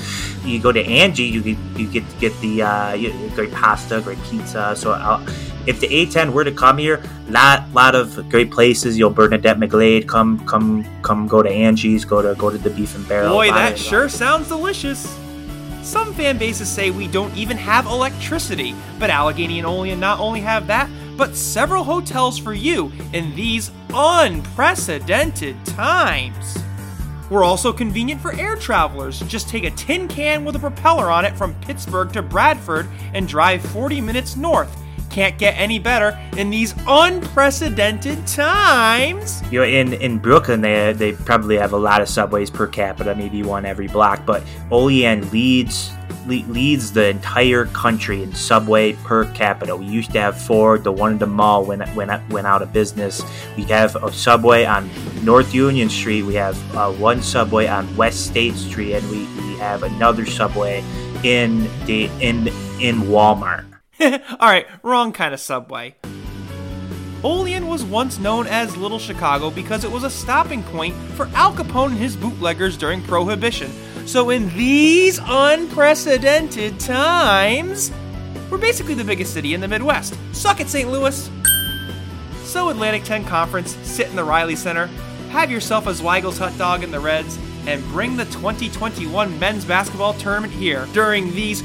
[0.46, 2.98] You go to Angie, you get you get get the uh,
[3.36, 4.76] great pasta, great pizza.
[4.76, 4.92] So.
[4.92, 5.26] Uh,
[5.68, 8.98] if the A10 were to come here, lot lot of great places.
[8.98, 12.96] You'll Bernadette McGlade, come come come go to Angie's, go to go to the Beef
[12.96, 13.34] and Barrel.
[13.34, 15.18] Boy, that sure sounds delicious.
[15.82, 20.40] Some fan bases say we don't even have electricity, but Allegany and Olean not only
[20.42, 26.62] have that, but several hotels for you in these unprecedented times.
[27.32, 29.22] We're also convenient for air travelers.
[29.22, 33.28] Just take a tin can with a propeller on it from Pittsburgh to Bradford and
[33.28, 34.78] drive 40 minutes north.
[35.12, 39.44] Can't get any better in these unprecedented times.
[39.52, 43.14] You know, in in Brooklyn, they they probably have a lot of subways per capita,
[43.14, 44.26] maybe one every block.
[44.26, 45.92] But Olean leads
[46.26, 49.76] le- leads the entire country in subway per capita.
[49.76, 50.78] We used to have four.
[50.78, 53.22] The one in the mall went went went out of business.
[53.58, 54.90] We have a subway on
[55.24, 56.24] North Union Street.
[56.24, 60.84] We have uh, one subway on West State Street, and we, we have another subway
[61.24, 62.48] in the in
[62.80, 63.71] in Walmart.
[64.40, 65.96] All right, wrong kind of subway.
[67.24, 71.54] Olean was once known as Little Chicago because it was a stopping point for Al
[71.54, 73.72] Capone and his bootleggers during Prohibition.
[74.08, 77.92] So, in these unprecedented times,
[78.50, 80.18] we're basically the biggest city in the Midwest.
[80.32, 80.90] Suck it, St.
[80.90, 81.30] Louis!
[82.44, 84.88] So, Atlantic 10 Conference, sit in the Reilly Center,
[85.30, 87.38] have yourself a Zweigle's hot dog in the Reds,
[87.68, 91.62] and bring the 2021 men's basketball tournament here during these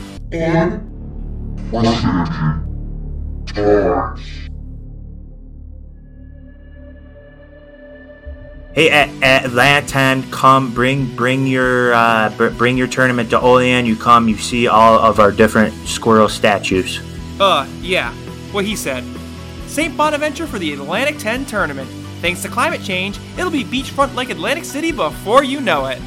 [8.77, 13.87] Hey, at, at Atlanta, come bring bring your uh, br- bring your tournament to Olean.
[13.87, 17.01] You come, you see all of our different squirrel statues.
[17.41, 18.13] Uh, yeah,
[18.53, 19.03] what he said.
[19.67, 19.97] St.
[19.97, 21.89] Bonaventure for the Atlantic 10 tournament.
[22.21, 26.01] Thanks to climate change, it'll be beachfront like Atlantic City before you know it.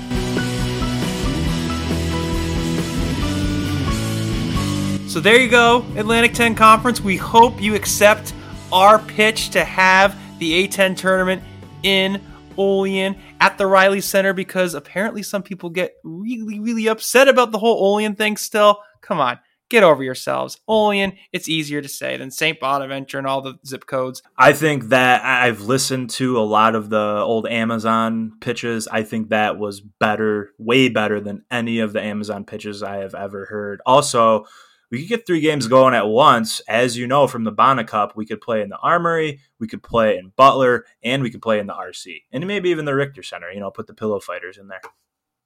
[5.09, 7.01] So there you go, Atlantic 10 Conference.
[7.01, 8.31] We hope you accept
[8.71, 11.41] our pitch to have the A10 tournament
[11.81, 12.21] in
[12.59, 17.57] Olean at the Reilly Center because apparently some people get really, really upset about the
[17.57, 18.83] whole Olean thing still.
[19.01, 20.59] Come on, get over yourselves.
[20.67, 22.59] Olean, it's easier to say than St.
[22.59, 24.21] Bonaventure and all the zip codes.
[24.37, 28.87] I think that I've listened to a lot of the old Amazon pitches.
[28.87, 33.15] I think that was better, way better than any of the Amazon pitches I have
[33.15, 33.81] ever heard.
[33.87, 34.45] Also,
[34.91, 36.61] we could get three games going at once.
[36.67, 39.83] As you know from the Bonna Cup, we could play in the Armory, we could
[39.83, 43.23] play in Butler, and we could play in the RC, and maybe even the Richter
[43.23, 43.51] Center.
[43.51, 44.81] You know, put the Pillow Fighters in there.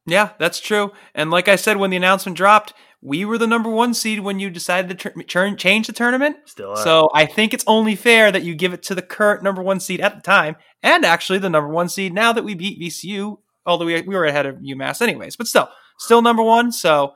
[0.06, 0.92] Yeah, that's true.
[1.16, 4.40] And like I said when the announcement dropped, we were the number one seed when
[4.40, 6.38] you decided to tur- turn change the tournament.
[6.46, 6.78] Still are.
[6.78, 9.80] So I think it's only fair that you give it to the current number one
[9.80, 13.38] seed at the time, and actually the number one seed now that we beat VCU.
[13.66, 16.74] Although we, we were ahead of UMass anyways, but still, still number one.
[16.74, 17.14] So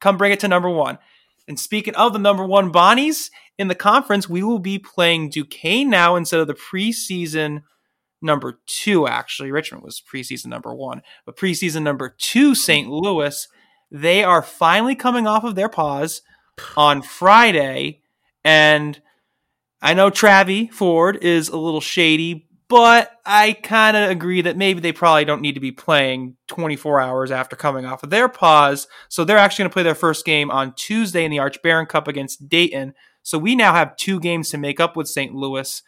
[0.00, 0.98] come bring it to number one.
[1.50, 5.90] And speaking of the number one Bonnies in the conference, we will be playing Duquesne
[5.90, 7.62] now instead of the preseason
[8.22, 9.50] number two, actually.
[9.50, 12.88] Richmond was preseason number one, but preseason number two, St.
[12.88, 13.48] Louis,
[13.90, 16.22] they are finally coming off of their pause
[16.76, 18.00] on Friday.
[18.44, 19.02] And
[19.82, 24.78] I know Travis Ford is a little shady, but I kind of agree that maybe
[24.78, 28.86] they probably don't need to be playing 24 hours after coming off of their pause.
[29.08, 31.86] So they're actually going to play their first game on Tuesday in the Arch Baron
[31.86, 32.94] Cup against Dayton.
[33.24, 35.34] So we now have two games to make up with St.
[35.34, 35.82] Louis.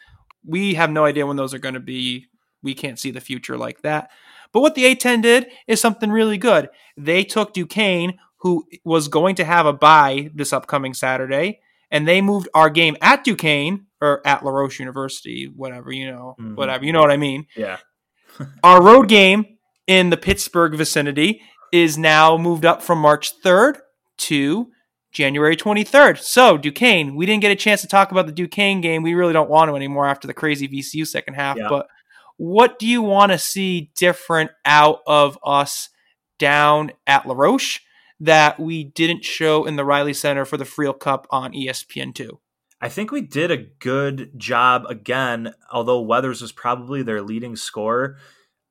[0.45, 2.27] We have no idea when those are going to be.
[2.65, 4.11] We can't see the future like that.
[4.53, 6.69] But what the A10 did is something really good.
[6.97, 11.61] They took Duquesne, who was going to have a bye this upcoming Saturday,
[11.93, 16.35] and they moved our game at Duquesne or at La Roche University, whatever, you know,
[16.41, 16.57] Mhm.
[16.57, 17.47] whatever, you know what I mean.
[17.57, 17.79] Yeah.
[18.65, 19.45] Our road game
[19.87, 21.41] in the Pittsburgh vicinity
[21.73, 23.79] is now moved up from March 3rd
[24.19, 24.69] to
[25.13, 26.19] January 23rd.
[26.19, 29.03] So, Duquesne, we didn't get a chance to talk about the Duquesne game.
[29.03, 31.57] We really don't want to anymore after the crazy VCU second half.
[31.57, 31.69] Yeah.
[31.69, 31.87] But
[32.39, 35.89] what do you want to see different out of us
[36.39, 37.81] down at La Roche
[38.21, 42.39] that we didn't show in the Reilly Center for the Friel Cup on E ESPN2?
[42.83, 48.17] I think we did a good job again, although Weathers was probably their leading scorer.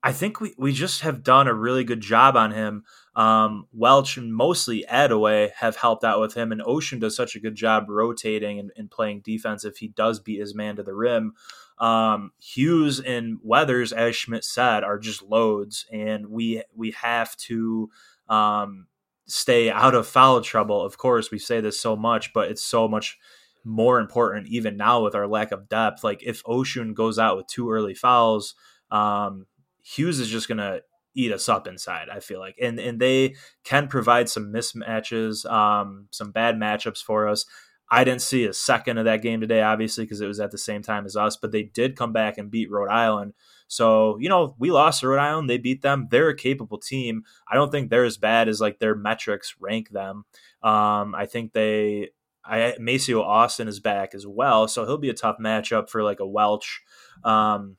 [0.03, 2.83] I think we, we just have done a really good job on him.
[3.15, 7.39] Um, Welch and mostly Adaway have helped out with him, and Osun does such a
[7.39, 10.93] good job rotating and, and playing defense if he does beat his man to the
[10.93, 11.33] rim.
[11.77, 17.89] Um, Hughes and Weathers, as Schmidt said, are just loads, and we we have to
[18.27, 18.87] um,
[19.25, 20.83] stay out of foul trouble.
[20.83, 23.17] Of course, we say this so much, but it's so much
[23.63, 26.03] more important even now with our lack of depth.
[26.03, 28.55] Like if Osun goes out with two early fouls,
[28.89, 29.45] um,
[29.83, 30.81] Hughes is just gonna
[31.13, 32.09] eat us up inside.
[32.09, 37.27] I feel like, and and they can provide some mismatches, um, some bad matchups for
[37.27, 37.45] us.
[37.93, 40.57] I didn't see a second of that game today, obviously, because it was at the
[40.57, 41.35] same time as us.
[41.35, 43.33] But they did come back and beat Rhode Island.
[43.67, 45.49] So you know, we lost to Rhode Island.
[45.49, 46.07] They beat them.
[46.09, 47.23] They're a capable team.
[47.49, 50.23] I don't think they're as bad as like their metrics rank them.
[50.63, 52.11] Um, I think they
[52.43, 56.19] I Maceo Austin is back as well, so he'll be a tough matchup for like
[56.19, 56.81] a Welch.
[57.23, 57.77] Um,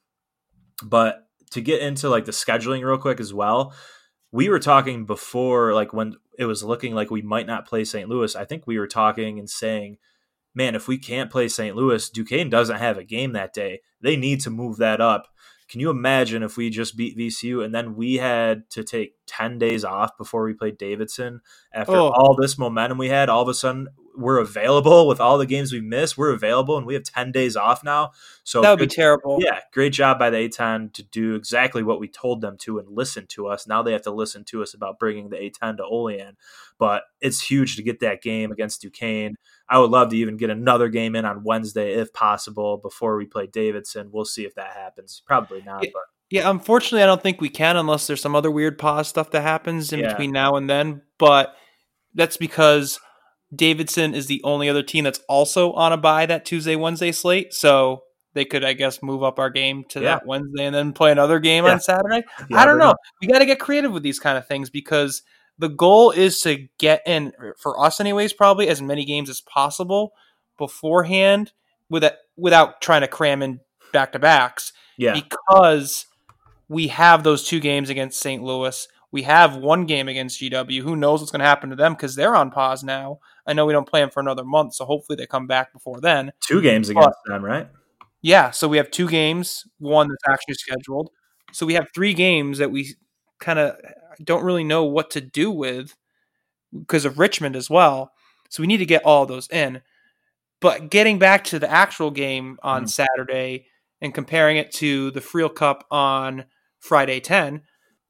[0.83, 3.75] but to get into like the scheduling real quick as well,
[4.31, 8.09] we were talking before, like when it was looking like we might not play St.
[8.09, 8.35] Louis.
[8.35, 9.99] I think we were talking and saying,
[10.55, 11.77] man, if we can't play St.
[11.77, 13.81] Louis, Duquesne doesn't have a game that day.
[14.01, 15.29] They need to move that up.
[15.69, 19.59] Can you imagine if we just beat VCU and then we had to take 10
[19.59, 21.41] days off before we played Davidson
[21.73, 22.09] after Oh.
[22.11, 23.29] all this momentum we had?
[23.31, 26.19] All of a sudden, we're available with all the games we missed.
[26.19, 28.11] We're available and we have 10 days off now.
[28.45, 29.39] So That would be terrible.
[29.41, 32.89] yeah, great job by the A10 to do exactly what we told them to and
[32.89, 33.67] listen to us.
[33.67, 36.37] Now they have to listen to us about bringing the A10 to Olean.
[36.79, 39.37] But it's huge to get that game against Duquesne.
[39.69, 43.25] I would love to even get another game in on Wednesday if possible before we
[43.27, 44.11] play Davidson.
[44.13, 45.23] We'll see if that happens.
[45.27, 45.91] Probably not, Yeah.
[45.93, 49.31] but Yeah, unfortunately, I don't think we can unless there's some other weird pause stuff
[49.33, 50.09] that happens in Yeah.
[50.09, 51.03] between now and then.
[51.19, 51.55] But
[52.15, 52.99] that's because
[53.55, 57.53] Davidson is the only other team that's also on a bye that Tuesday, Wednesday slate.
[57.53, 58.03] So
[58.35, 60.15] they could, I guess, move up our game to Yeah.
[60.15, 61.73] that Wednesday and then play another game Yeah.
[61.73, 62.25] on Saturday.
[62.49, 62.95] you I don't know.
[63.21, 65.23] We got to get creative with these kind of things because
[65.59, 70.15] the goal is to get in, for us, anyways, probably as many games as possible
[70.57, 71.53] beforehand
[71.91, 73.61] without, without trying to cram in
[73.93, 76.07] back to backs Yeah, because
[76.69, 78.43] we have those two games against St.
[78.43, 78.89] Louis.
[79.11, 80.81] We have one game against GW.
[80.83, 83.19] Who knows what's going to happen to them because they're on pause now.
[83.47, 86.01] I know we don't play them for another month, so hopefully they come back before
[86.01, 86.33] then.
[86.41, 87.69] two games against them, right?
[88.23, 91.11] Yeah, so we have two games, one that's actually scheduled.
[91.53, 92.95] So we have three games that we
[93.41, 93.77] kind of
[94.23, 95.97] don't really know what to do with
[96.79, 98.13] because of Richmond as well.
[98.49, 99.83] So we need to get all those in.
[100.61, 102.91] But getting back to the actual game on Mhm.
[102.91, 103.67] Saturday
[104.01, 106.45] and comparing it to the Friel Cup on
[106.79, 107.63] Friday 10,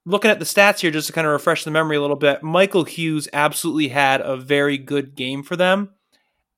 [0.04, 2.42] looking at the stats here just to kind of refresh the memory a little bit,
[2.42, 5.90] Michael Hughes absolutely had a very good game for them.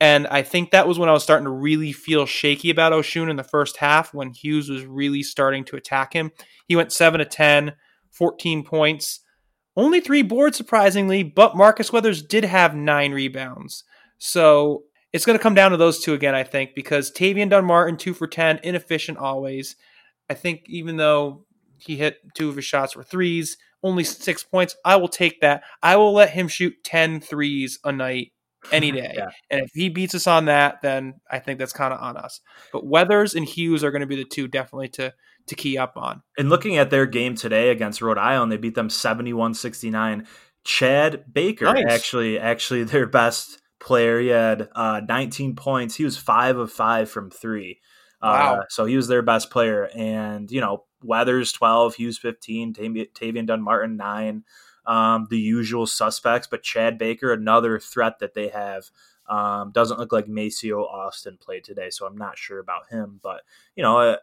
[0.00, 3.30] And I think that was when I was starting to really feel shaky about Osun
[3.30, 6.32] in the first half when Hughes was really starting to attack him.
[6.66, 7.74] He went 7 to 10,
[8.10, 9.20] 14 points,
[9.76, 13.84] only three boards, surprisingly, but Marcus Weathers did have nine rebounds.
[14.18, 17.96] So it's going to come down to those two again, I think, because Tavian Dunn-Martin,
[17.96, 19.76] 2 for 10, inefficient always.
[20.28, 21.44] I think even though
[21.84, 25.62] he hit two of his shots were threes, only six points, I will take that.
[25.82, 28.32] I will let him shoot 10 threes a night
[28.72, 29.12] any day.
[29.16, 29.28] Yeah.
[29.50, 32.40] And if he beats us on that, then I think that's kind of on us.
[32.72, 35.12] But Weathers and Hughes are going to be the two definitely to
[35.46, 36.22] to key up on.
[36.38, 40.26] And looking at their game today against Rhode Island, they beat them 71-69.
[40.64, 41.84] Chad Baker Nice.
[41.86, 44.20] actually actually their best player.
[44.20, 45.96] He had uh, 19 points.
[45.96, 47.78] He was 5 of 5 from 3.
[48.24, 48.54] Wow.
[48.54, 49.88] Uh, so he was their best player.
[49.94, 54.44] And, you know, Weathers 12, Hughes 15, Tav- Tavian Dunn-Martin 9,
[54.86, 56.48] um, the usual suspects.
[56.50, 58.90] But Chad Baker, another threat that they have.
[59.26, 63.20] Um, doesn't look like Maceo Austin played today, so I'm not sure about him.
[63.22, 63.42] But,
[63.74, 64.16] you know, uh,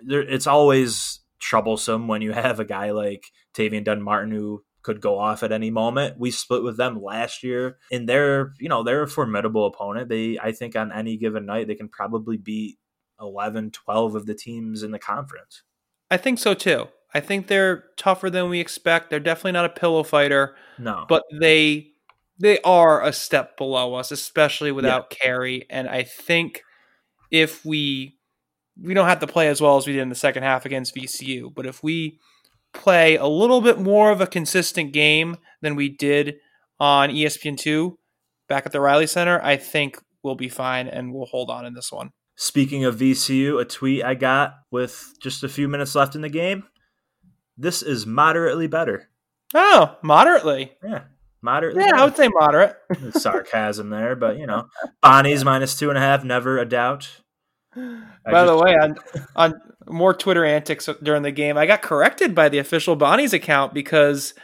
[0.00, 5.42] it's always troublesome when you have a guy like Tavian Dunn-Martin who could go off
[5.42, 6.18] at any moment.
[6.18, 10.08] We split with them last year, and they're you know they're a formidable opponent.
[10.08, 12.78] They I think on any given night they can probably beat
[13.22, 15.62] 11, 12 of the teams in the conference.
[16.10, 16.88] I think so too.
[17.14, 19.10] I think they're tougher than we expect.
[19.10, 21.92] They're definitely not a pillow fighter, No, but they
[22.38, 25.66] they are a step below us, especially without Carry.
[25.70, 26.62] And I think
[27.30, 28.18] if we
[28.80, 30.94] we don't have to play as well as we did in the second half against
[30.94, 32.18] VCU, but if we
[32.72, 36.36] play a little bit more of a consistent game than we did
[36.80, 37.98] on ESPN two
[38.48, 41.74] back at the Reilly Center, I think we'll be fine and we'll hold on in
[41.74, 42.12] this one.
[42.36, 46.28] Speaking of VCU, a tweet I got with just a few minutes left in the
[46.28, 46.64] game.
[47.56, 49.10] This is moderately better.
[49.54, 50.72] Oh, moderately.
[50.82, 51.02] Yeah,
[51.42, 51.82] moderately.
[51.84, 52.76] Yeah, I would say moderate.
[53.12, 54.68] sarcasm there, but you know,
[55.02, 57.20] Bonnie's minus two and a half, never a doubt.
[57.76, 58.96] I By the way, on
[59.36, 63.74] on more Twitter antics during the game, I got corrected by the official Bonnie's account
[63.74, 64.34] because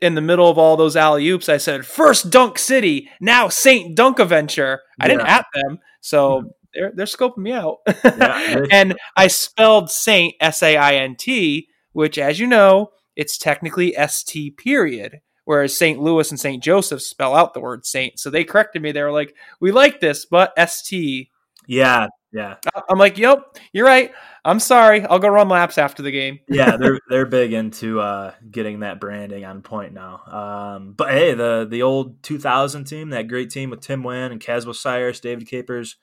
[0.00, 3.96] in the middle of all those alley oops, I said first Dunk City, now Saint
[3.96, 4.80] Dunk Adventure.
[5.00, 6.48] I didn't at them, so hmm.
[6.74, 7.78] They're they're scoping me out.
[8.04, 13.38] Yeah, and I spelled Saint S A I N T, which, as you know, it's
[13.38, 15.20] technically S T period.
[15.44, 16.00] Whereas St.
[16.00, 16.62] Louis and St.
[16.62, 18.20] Joseph spell out the word Saint.
[18.20, 18.92] So they corrected me.
[18.92, 21.32] They were like, "We like this, but S T
[21.66, 22.56] yeah, yeah,
[22.88, 24.12] I'm like, yep, you're right.
[24.44, 25.04] I'm sorry.
[25.04, 26.40] I'll go run laps after the game.
[26.48, 26.76] yeah.
[26.76, 30.22] They're they're big into uh, getting that branding on point now.
[30.26, 34.40] Um, but hey, the the old 2000 team, that great team with Tim Winn and
[34.40, 35.96] Caswell Cyrus, David Capers,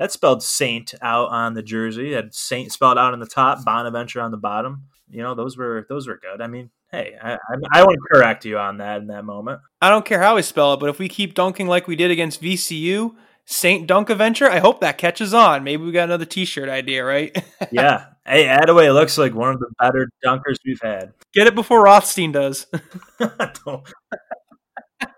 [0.00, 2.12] that spelled Saint out on the jersey.
[2.12, 4.84] Had Saint spelled out on the top, Bonaventure on the bottom.
[5.10, 6.40] You know, those were those were good.
[6.40, 9.60] I mean, hey, I I, I won't correct you on that in that moment.
[9.82, 12.10] I don't care how we spell it, but if we keep dunking like we did
[12.10, 15.64] against VCU, Saint Dunk Adventure, I hope that catches on.
[15.64, 17.36] Maybe we got another T-shirt idea, right?
[17.70, 18.06] yeah.
[18.24, 21.12] Hey, Adaway looks like one of the better dunkers we've had.
[21.34, 22.66] Get it before Rothstein does.
[23.18, 23.86] don't,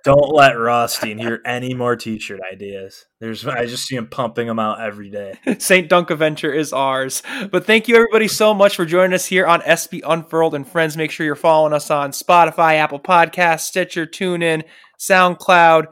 [0.04, 3.06] don't let Rothstein hear any more t-shirt ideas.
[3.20, 5.34] There's I just see him pumping them out every day.
[5.58, 7.22] Saint Dunk Adventure is ours.
[7.50, 10.96] But thank you everybody so much for joining us here on SB Unfurled and friends.
[10.96, 14.64] Make sure you're following us on Spotify, Apple Podcasts, Stitcher, TuneIn,
[14.98, 15.86] SoundCloud.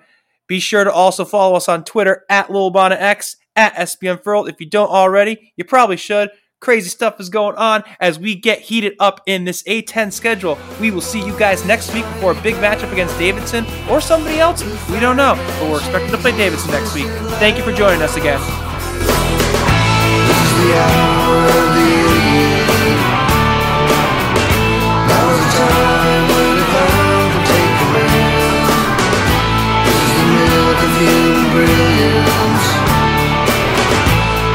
[0.49, 4.49] Be sure to also follow us on Twitter at LilBonnaX, at SB Unfurled.
[4.49, 6.31] If you don't already, you probably should.
[6.61, 10.59] Crazy stuff is going on as we get heated up in this A10 schedule.
[10.79, 14.39] We will see you guys next week before a big matchup against Davidson or somebody
[14.39, 14.63] else.
[14.91, 17.07] We don't know, but we're expected to play Davidson next week.
[17.41, 18.41] Thank you for joining us again.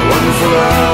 [0.08, 0.85] Wonderful